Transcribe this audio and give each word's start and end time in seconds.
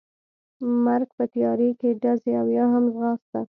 مرګ، 0.85 1.09
په 1.17 1.25
تیارې 1.33 1.69
کې 1.79 1.89
ډزې 2.01 2.31
او 2.41 2.47
یا 2.57 2.65
هم 2.73 2.85
ځغاسته. 2.93 3.39